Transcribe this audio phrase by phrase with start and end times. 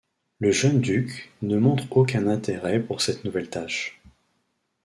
[0.39, 4.01] Le jeune duc ne montre aucun intérêt pour cette nouvelle tâche.